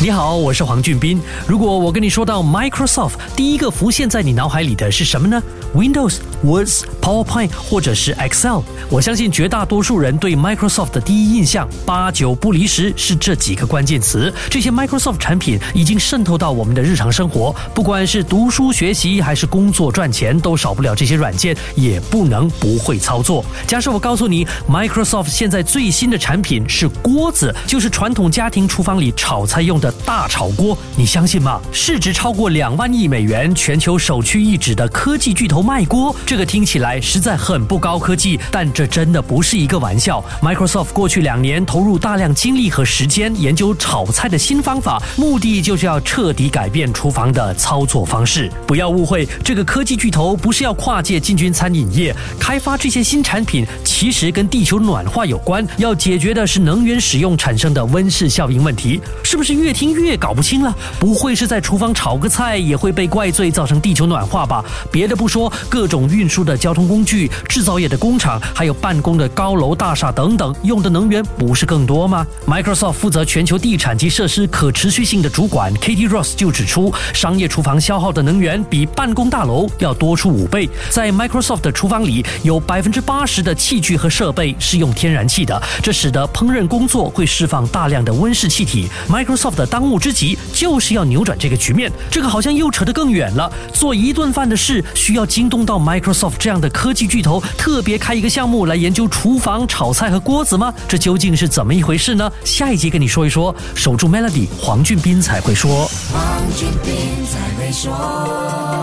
[0.00, 1.20] 你好，我是黄俊斌。
[1.44, 5.42] 如果我跟你说到 Microsoft，第一个浮现在你脑海里的是什么呢
[5.74, 8.60] ？Windows、Words、PowerPoint 或者是 Excel？
[8.88, 14.32] 我相信绝大多数人对 Microsoft 的第一印象，八九不离十是这几个关键词。
[14.48, 23.44] 这些 Microsoft 产品已经渗透到我们的日常生活，不管是读书学习还是工作赚钱，都少不了这些软件，也不能不会操作。
[23.66, 29.87] 假设我告诉你，Microsoft 现在最新的产品是锅子，就是传统家庭厨房里炒菜用的。
[30.06, 31.60] 大炒锅，你相信吗？
[31.72, 40.22] 市值超过两万亿美元，全球首屈一指的科技巨头卖锅，这个听起来实在很不高科技，但这真的不是一个玩笑。
[40.42, 48.50] Microsoft 过去两年投入大量精力和时间研究炒菜的新方法，目的就是要彻底改变厨房的操作方式。
[48.66, 59.68] 不要误会，这个科技巨头不是要跨界进军餐饮业，开发这些新产品其实跟地球暖化有关，要解决的是能源使用产生的温室效应问题，是不是越？
[59.78, 64.64] 听越搞不清了，不会是在厨房炒个菜也会被怪罪造成地球暖化吧？
[64.90, 80.68] 别的不说，各种运输的交通工具、制造业的工厂，还有办公的高楼大厦等等，用的能源不是更多吗？Microsoft 负责全球地产及设施可持续性的主管 Katie Ross 就指出，商业厨房消耗的能源比办公大楼要多出五倍。
[80.90, 88.88] 在 Microsoft 的厨房里，有百分之八十的器具和设备是用天然气的，这使得烹饪工作会释放大量的温室气体。
[89.08, 93.52] Microsoft 的当务之急就是要扭转这个局面，这个好像又扯得更远了。
[93.72, 100.72] 做一顿饭的事需要惊动到 Microsoft 这样的科技巨头，特别开一个项目来研究厨房炒菜和锅子吗？
[100.88, 102.30] 这究竟是怎么一回事呢？
[102.44, 103.54] 下一集跟你说一说。
[103.74, 105.90] 守住 Melody，黄俊斌才会说。
[106.12, 106.94] 黄俊斌
[107.26, 108.77] 才会说。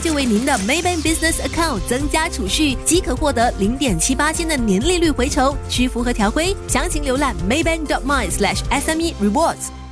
[0.00, 6.56] 就为您的 Maybank Business Account 增加储蓄，即可获得零点七八千的年利率回酬，需符合条规。
[6.68, 9.85] 详情浏览 maybank.my/sme rewards。